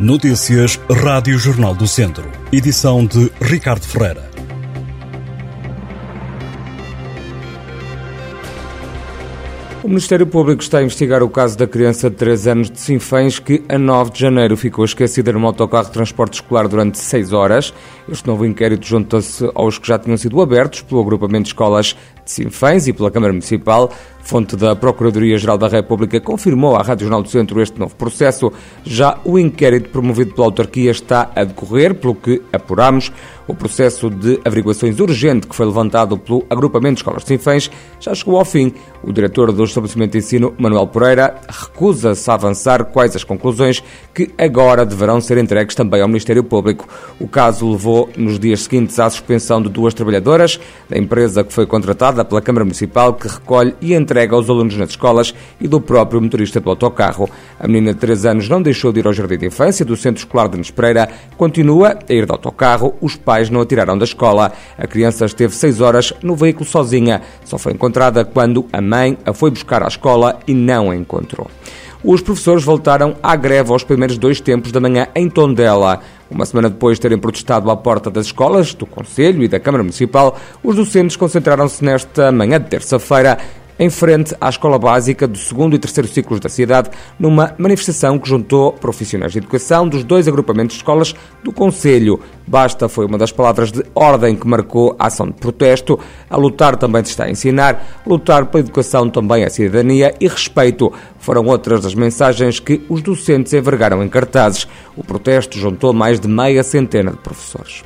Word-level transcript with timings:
Notícias 0.00 0.80
Rádio 0.90 1.38
Jornal 1.38 1.74
do 1.74 1.86
Centro. 1.86 2.24
Edição 2.50 3.04
de 3.04 3.30
Ricardo 3.40 3.86
Ferreira. 3.86 4.32
O 9.84 9.88
Ministério 9.88 10.26
Público 10.26 10.62
está 10.62 10.78
a 10.78 10.82
investigar 10.82 11.22
o 11.22 11.28
caso 11.28 11.58
da 11.58 11.66
criança 11.66 12.08
de 12.08 12.16
3 12.16 12.46
anos 12.46 12.70
de 12.70 12.80
Sinfãs 12.80 13.38
que, 13.38 13.62
a 13.68 13.76
9 13.76 14.12
de 14.12 14.20
janeiro, 14.20 14.56
ficou 14.56 14.84
esquecida 14.84 15.32
num 15.32 15.44
autocarro 15.44 15.86
de 15.86 15.92
transporte 15.92 16.34
escolar 16.34 16.68
durante 16.68 16.98
6 16.98 17.32
horas. 17.32 17.74
Este 18.08 18.26
novo 18.26 18.46
inquérito 18.46 18.86
junta-se 18.86 19.50
aos 19.54 19.78
que 19.78 19.88
já 19.88 19.98
tinham 19.98 20.16
sido 20.16 20.40
abertos 20.40 20.82
pelo 20.82 21.00
agrupamento 21.00 21.44
de 21.44 21.48
escolas 21.48 21.96
de 22.24 22.30
Sinfãs 22.30 22.86
e 22.86 22.92
pela 22.92 23.10
Câmara 23.10 23.32
Municipal. 23.32 23.92
Fonte 24.22 24.56
da 24.56 24.74
Procuradoria-Geral 24.74 25.58
da 25.58 25.68
República 25.68 26.20
confirmou 26.20 26.76
à 26.76 26.82
Rádio 26.82 27.04
Jornal 27.04 27.22
do 27.22 27.28
Centro 27.28 27.60
este 27.60 27.78
novo 27.78 27.94
processo. 27.96 28.52
Já 28.84 29.18
o 29.24 29.38
inquérito 29.38 29.90
promovido 29.90 30.32
pela 30.32 30.46
autarquia 30.46 30.90
está 30.90 31.30
a 31.34 31.44
decorrer, 31.44 31.94
pelo 31.94 32.14
que 32.14 32.40
apuramos. 32.52 33.12
O 33.46 33.54
processo 33.54 34.08
de 34.08 34.40
averiguações 34.44 35.00
urgente 35.00 35.48
que 35.48 35.54
foi 35.54 35.66
levantado 35.66 36.16
pelo 36.16 36.46
agrupamento 36.48 36.94
de 36.94 37.00
escolas 37.00 37.24
Sinfãs 37.24 37.70
já 38.00 38.14
chegou 38.14 38.38
ao 38.38 38.44
fim. 38.44 38.72
O 39.02 39.12
diretor 39.12 39.50
do 39.52 39.64
estabelecimento 39.64 40.12
de 40.12 40.18
ensino, 40.18 40.54
Manuel 40.56 40.86
Pereira, 40.86 41.34
recusa-se 41.48 42.30
a 42.30 42.34
avançar 42.34 42.84
quais 42.84 43.16
as 43.16 43.24
conclusões 43.24 43.82
que 44.14 44.30
agora 44.38 44.86
deverão 44.86 45.20
ser 45.20 45.38
entregues 45.38 45.74
também 45.74 46.00
ao 46.00 46.08
Ministério 46.08 46.44
Público. 46.44 46.88
O 47.18 47.26
caso 47.26 47.70
levou 47.70 48.08
nos 48.16 48.38
dias 48.38 48.62
seguintes 48.62 48.98
à 49.00 49.10
suspensão 49.10 49.60
de 49.60 49.68
duas 49.68 49.92
trabalhadoras 49.92 50.60
da 50.88 50.96
empresa 50.96 51.42
que 51.42 51.52
foi 51.52 51.66
contratada 51.66 52.24
pela 52.24 52.40
Câmara 52.40 52.64
Municipal 52.64 53.12
que 53.14 53.26
recolhe 53.26 53.74
e 53.80 53.92
entrega 53.92 54.11
aos 54.34 54.48
alunos 54.48 54.76
nas 54.76 54.90
escolas 54.90 55.34
e 55.60 55.66
do 55.66 55.80
próprio 55.80 56.20
motorista 56.20 56.60
do 56.60 56.70
autocarro. 56.70 57.28
A 57.58 57.66
menina 57.66 57.94
de 57.94 58.00
3 58.00 58.26
anos 58.26 58.48
não 58.48 58.60
deixou 58.60 58.92
de 58.92 59.00
ir 59.00 59.06
ao 59.06 59.12
jardim 59.12 59.38
de 59.38 59.46
infância 59.46 59.84
do 59.84 59.96
Centro 59.96 60.22
Escolar 60.22 60.48
de 60.48 60.58
Nespereira, 60.58 61.08
continua 61.36 61.98
a 62.08 62.12
ir 62.12 62.26
de 62.26 62.32
autocarro, 62.32 62.94
os 63.00 63.16
pais 63.16 63.50
não 63.50 63.60
a 63.60 63.66
tiraram 63.66 63.96
da 63.96 64.04
escola. 64.04 64.52
A 64.76 64.86
criança 64.86 65.24
esteve 65.24 65.54
6 65.54 65.80
horas 65.80 66.12
no 66.22 66.36
veículo 66.36 66.66
sozinha, 66.66 67.22
só 67.44 67.58
foi 67.58 67.72
encontrada 67.72 68.24
quando 68.24 68.66
a 68.72 68.80
mãe 68.80 69.16
a 69.24 69.32
foi 69.32 69.50
buscar 69.50 69.82
à 69.82 69.88
escola 69.88 70.38
e 70.46 70.54
não 70.54 70.90
a 70.90 70.96
encontrou. 70.96 71.48
Os 72.04 72.20
professores 72.20 72.64
voltaram 72.64 73.14
à 73.22 73.36
greve 73.36 73.70
aos 73.70 73.84
primeiros 73.84 74.18
dois 74.18 74.40
tempos 74.40 74.72
da 74.72 74.80
manhã 74.80 75.06
em 75.14 75.30
Tondela. 75.30 76.00
Uma 76.28 76.44
semana 76.44 76.68
depois 76.68 76.96
de 76.96 77.02
terem 77.02 77.18
protestado 77.18 77.70
à 77.70 77.76
porta 77.76 78.10
das 78.10 78.26
escolas, 78.26 78.74
do 78.74 78.86
Conselho 78.86 79.42
e 79.44 79.46
da 79.46 79.60
Câmara 79.60 79.84
Municipal, 79.84 80.36
os 80.64 80.74
docentes 80.74 81.14
concentraram-se 81.14 81.84
nesta 81.84 82.32
manhã 82.32 82.58
de 82.58 82.68
terça-feira 82.68 83.38
em 83.78 83.90
frente 83.90 84.34
à 84.40 84.48
Escola 84.48 84.78
Básica 84.78 85.26
do 85.26 85.38
segundo 85.38 85.74
e 85.74 85.78
terceiro 85.78 86.08
ciclos 86.08 86.40
da 86.40 86.48
cidade, 86.48 86.90
numa 87.18 87.54
manifestação 87.58 88.18
que 88.18 88.28
juntou 88.28 88.72
profissionais 88.72 89.32
de 89.32 89.38
educação 89.38 89.88
dos 89.88 90.04
dois 90.04 90.28
agrupamentos 90.28 90.74
de 90.74 90.80
escolas 90.80 91.14
do 91.42 91.52
Conselho. 91.52 92.20
Basta 92.46 92.88
foi 92.88 93.06
uma 93.06 93.18
das 93.18 93.32
palavras 93.32 93.70
de 93.70 93.84
ordem 93.94 94.36
que 94.36 94.46
marcou 94.46 94.94
a 94.98 95.06
ação 95.06 95.26
de 95.26 95.34
protesto. 95.34 95.98
A 96.28 96.36
lutar 96.36 96.76
também 96.76 97.04
se 97.04 97.10
está 97.10 97.24
a 97.24 97.30
ensinar, 97.30 98.02
lutar 98.06 98.46
pela 98.46 98.64
educação 98.64 99.08
também 99.08 99.44
é 99.44 99.48
cidadania 99.48 100.14
e 100.20 100.28
respeito. 100.28 100.92
Foram 101.18 101.46
outras 101.46 101.82
das 101.82 101.94
mensagens 101.94 102.58
que 102.58 102.84
os 102.88 103.02
docentes 103.02 103.52
envergaram 103.52 104.02
em 104.02 104.08
cartazes. 104.08 104.66
O 104.96 105.04
protesto 105.04 105.58
juntou 105.58 105.92
mais 105.92 106.18
de 106.18 106.28
meia 106.28 106.62
centena 106.62 107.12
de 107.12 107.18
professores. 107.18 107.82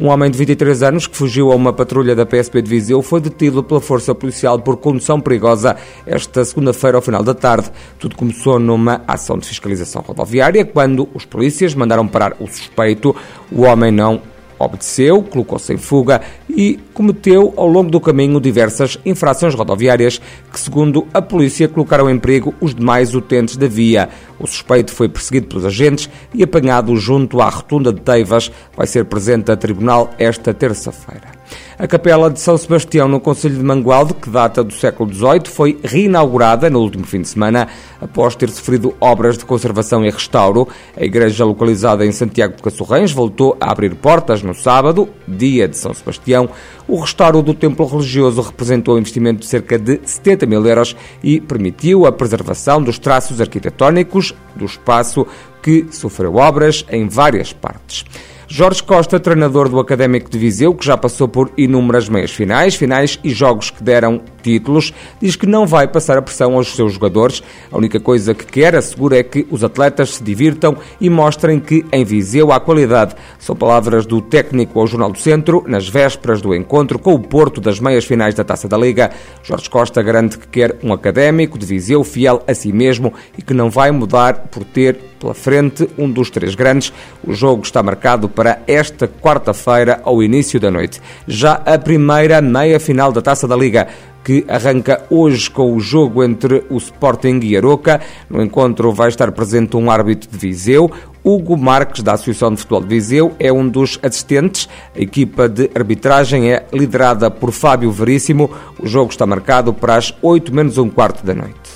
Um 0.00 0.06
homem 0.06 0.30
de 0.30 0.38
23 0.38 0.84
anos 0.84 1.08
que 1.08 1.16
fugiu 1.16 1.50
a 1.50 1.56
uma 1.56 1.72
patrulha 1.72 2.14
da 2.14 2.24
PSP 2.24 2.62
de 2.62 2.70
Viseu 2.70 3.02
foi 3.02 3.20
detido 3.20 3.64
pela 3.64 3.80
força 3.80 4.14
policial 4.14 4.56
por 4.60 4.76
condução 4.76 5.20
perigosa 5.20 5.74
esta 6.06 6.44
segunda-feira 6.44 6.96
ao 6.96 7.02
final 7.02 7.20
da 7.20 7.34
tarde. 7.34 7.68
Tudo 7.98 8.14
começou 8.14 8.60
numa 8.60 9.02
ação 9.08 9.36
de 9.36 9.48
fiscalização 9.48 10.00
rodoviária 10.06 10.64
quando 10.64 11.08
os 11.12 11.24
polícias 11.24 11.74
mandaram 11.74 12.06
parar 12.06 12.36
o 12.38 12.46
suspeito. 12.46 13.14
O 13.50 13.62
homem 13.62 13.90
não 13.98 14.22
obedeceu, 14.58 15.22
colocou-se 15.22 15.72
em 15.72 15.76
fuga 15.76 16.20
e 16.48 16.78
cometeu 16.92 17.54
ao 17.56 17.66
longo 17.66 17.90
do 17.90 18.00
caminho 18.00 18.40
diversas 18.40 18.98
infrações 19.04 19.54
rodoviárias 19.54 20.20
que, 20.52 20.58
segundo 20.58 21.06
a 21.14 21.22
polícia, 21.22 21.68
colocaram 21.68 22.10
em 22.10 22.18
perigo 22.18 22.54
os 22.60 22.74
demais 22.74 23.14
utentes 23.14 23.56
da 23.56 23.68
via. 23.68 24.08
O 24.38 24.46
suspeito 24.46 24.92
foi 24.92 25.08
perseguido 25.08 25.46
pelos 25.46 25.64
agentes 25.64 26.10
e 26.34 26.42
apanhado 26.42 26.96
junto 26.96 27.40
à 27.40 27.48
rotunda 27.48 27.92
de 27.92 28.00
Teivas. 28.00 28.50
Vai 28.76 28.86
ser 28.86 29.04
presente 29.04 29.50
a 29.52 29.56
tribunal 29.56 30.10
esta 30.18 30.52
terça-feira. 30.52 31.37
A 31.78 31.86
Capela 31.86 32.28
de 32.28 32.40
São 32.40 32.56
Sebastião, 32.56 33.06
no 33.06 33.20
Conselho 33.20 33.56
de 33.56 33.62
Mangualde, 33.62 34.12
que 34.14 34.28
data 34.28 34.64
do 34.64 34.72
século 34.72 35.12
XVIII, 35.12 35.46
foi 35.46 35.78
reinaugurada 35.82 36.68
no 36.68 36.80
último 36.80 37.04
fim 37.04 37.22
de 37.22 37.28
semana, 37.28 37.68
após 38.00 38.34
ter 38.34 38.50
sofrido 38.50 38.94
obras 39.00 39.38
de 39.38 39.44
conservação 39.44 40.04
e 40.04 40.10
restauro. 40.10 40.66
A 40.96 41.04
igreja, 41.04 41.44
localizada 41.44 42.04
em 42.04 42.10
Santiago 42.10 42.56
de 42.56 42.62
Cassorrães, 42.62 43.12
voltou 43.12 43.56
a 43.60 43.70
abrir 43.70 43.94
portas 43.94 44.42
no 44.42 44.54
sábado, 44.54 45.08
dia 45.28 45.68
de 45.68 45.76
São 45.76 45.94
Sebastião. 45.94 46.50
O 46.88 46.98
restauro 46.98 47.42
do 47.42 47.54
templo 47.54 47.86
religioso 47.86 48.40
representou 48.40 48.96
um 48.96 48.98
investimento 48.98 49.40
de 49.40 49.46
cerca 49.46 49.78
de 49.78 50.00
70 50.02 50.46
mil 50.46 50.66
euros 50.66 50.96
e 51.22 51.40
permitiu 51.40 52.06
a 52.06 52.12
preservação 52.12 52.82
dos 52.82 52.98
traços 52.98 53.40
arquitetónicos 53.40 54.34
do 54.56 54.64
espaço 54.64 55.26
que 55.62 55.86
sofreu 55.92 56.34
obras 56.34 56.84
em 56.90 57.06
várias 57.06 57.52
partes. 57.52 58.04
Jorge 58.50 58.82
Costa, 58.82 59.20
treinador 59.20 59.68
do 59.68 59.78
Académico 59.78 60.30
de 60.30 60.38
Viseu, 60.38 60.74
que 60.74 60.84
já 60.84 60.96
passou 60.96 61.28
por 61.28 61.52
inúmeras 61.58 62.08
meias 62.08 62.30
finais, 62.30 62.74
finais 62.74 63.20
e 63.22 63.28
jogos 63.28 63.70
que 63.70 63.84
deram 63.84 64.22
títulos, 64.48 64.94
diz 65.20 65.36
que 65.36 65.46
não 65.46 65.66
vai 65.66 65.86
passar 65.86 66.16
a 66.16 66.22
pressão 66.22 66.54
aos 66.54 66.74
seus 66.74 66.94
jogadores. 66.94 67.42
A 67.70 67.76
única 67.76 68.00
coisa 68.00 68.34
que 68.34 68.46
quer, 68.46 68.74
assegura, 68.74 69.18
é 69.18 69.22
que 69.22 69.46
os 69.50 69.62
atletas 69.62 70.14
se 70.14 70.24
divirtam 70.24 70.76
e 70.98 71.10
mostrem 71.10 71.60
que 71.60 71.84
em 71.92 72.02
Viseu 72.02 72.50
há 72.50 72.58
qualidade. 72.58 73.14
São 73.38 73.54
palavras 73.54 74.06
do 74.06 74.22
técnico 74.22 74.80
ao 74.80 74.86
Jornal 74.86 75.12
do 75.12 75.18
Centro, 75.18 75.62
nas 75.66 75.86
vésperas 75.86 76.40
do 76.40 76.54
encontro 76.54 76.98
com 76.98 77.12
o 77.12 77.18
Porto 77.18 77.60
das 77.60 77.78
meias 77.78 78.06
finais 78.06 78.34
da 78.34 78.42
Taça 78.42 78.66
da 78.66 78.78
Liga. 78.78 79.10
Jorge 79.42 79.68
Costa 79.68 80.02
garante 80.02 80.38
que 80.38 80.48
quer 80.48 80.76
um 80.82 80.92
académico 80.92 81.58
de 81.58 81.66
Viseu 81.66 82.02
fiel 82.02 82.42
a 82.46 82.54
si 82.54 82.72
mesmo 82.72 83.12
e 83.36 83.42
que 83.42 83.52
não 83.52 83.68
vai 83.68 83.90
mudar 83.90 84.48
por 84.50 84.64
ter 84.64 84.98
pela 85.18 85.34
frente 85.34 85.88
um 85.98 86.10
dos 86.10 86.30
três 86.30 86.54
grandes. 86.54 86.92
O 87.26 87.34
jogo 87.34 87.62
está 87.62 87.82
marcado 87.82 88.28
para 88.28 88.60
esta 88.66 89.08
quarta-feira, 89.08 90.00
ao 90.04 90.22
início 90.22 90.60
da 90.60 90.70
noite. 90.70 91.00
Já 91.26 91.54
a 91.54 91.78
primeira 91.78 92.40
meia-final 92.40 93.12
da 93.12 93.20
Taça 93.20 93.46
da 93.46 93.56
Liga 93.56 93.88
que 94.28 94.44
arranca 94.46 95.06
hoje 95.08 95.50
com 95.50 95.74
o 95.74 95.80
jogo 95.80 96.22
entre 96.22 96.62
o 96.68 96.76
Sporting 96.76 97.40
e 97.44 97.56
Aroca. 97.56 97.98
No 98.28 98.42
encontro 98.42 98.92
vai 98.92 99.08
estar 99.08 99.32
presente 99.32 99.74
um 99.74 99.90
árbitro 99.90 100.28
de 100.30 100.36
Viseu. 100.36 100.92
Hugo 101.24 101.56
Marques, 101.56 102.02
da 102.02 102.12
Associação 102.12 102.52
de 102.52 102.58
Futebol 102.58 102.82
de 102.82 102.88
Viseu, 102.88 103.34
é 103.40 103.50
um 103.50 103.66
dos 103.66 103.98
assistentes. 104.02 104.68
A 104.94 105.00
equipa 105.00 105.48
de 105.48 105.70
arbitragem 105.74 106.52
é 106.52 106.66
liderada 106.74 107.30
por 107.30 107.52
Fábio 107.52 107.90
Veríssimo. 107.90 108.50
O 108.78 108.86
jogo 108.86 109.10
está 109.10 109.24
marcado 109.24 109.72
para 109.72 109.96
as 109.96 110.12
8 110.20 110.54
menos 110.54 110.76
um 110.76 110.90
quarto 110.90 111.24
da 111.24 111.34
noite. 111.34 111.70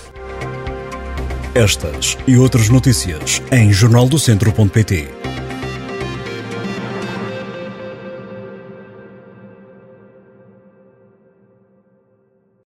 Estas 1.54 2.18
e 2.26 2.36
outras 2.36 2.68
notícias 2.68 3.40
em 3.50 3.72
jornaldocentro.pt 3.72 5.08